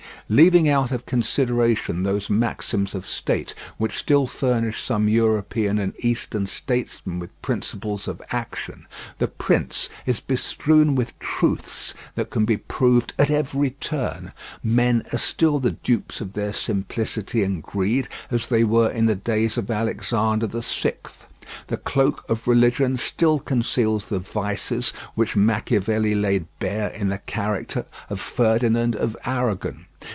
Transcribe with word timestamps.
Leaving 0.29 0.69
out 0.69 0.93
of 0.93 1.05
consideration 1.05 2.03
those 2.03 2.29
maxims 2.29 2.95
of 2.95 3.05
state 3.05 3.53
which 3.75 3.97
still 3.97 4.25
furnish 4.25 4.81
some 4.81 5.09
European 5.09 5.77
and 5.77 5.93
eastern 5.99 6.45
statesmen 6.45 7.19
with 7.19 7.41
principles 7.41 8.07
of 8.07 8.21
action, 8.31 8.87
The 9.17 9.27
Prince 9.27 9.89
is 10.05 10.21
bestrewn 10.21 10.95
with 10.95 11.19
truths 11.19 11.93
that 12.15 12.29
can 12.29 12.45
be 12.45 12.55
proved 12.55 13.13
at 13.19 13.29
every 13.29 13.71
turn. 13.71 14.31
Men 14.63 15.03
are 15.11 15.17
still 15.17 15.59
the 15.59 15.71
dupes 15.71 16.21
of 16.21 16.31
their 16.31 16.53
simplicity 16.53 17.43
and 17.43 17.61
greed, 17.61 18.07
as 18.31 18.47
they 18.47 18.63
were 18.63 18.89
in 18.89 19.07
the 19.07 19.15
days 19.15 19.57
of 19.57 19.69
Alexander 19.69 20.47
VI. 20.47 20.93
The 21.67 21.75
cloak 21.75 22.23
of 22.29 22.47
religion 22.47 22.95
still 22.95 23.37
conceals 23.39 24.05
the 24.05 24.19
vices 24.19 24.91
which 25.15 25.35
Machiavelli 25.35 26.15
laid 26.15 26.45
bare 26.59 26.87
in 26.91 27.09
the 27.09 27.17
character 27.17 27.85
of 28.09 28.21
Ferdinand 28.21 28.95
of 28.95 29.17
Aragon. 29.25 29.87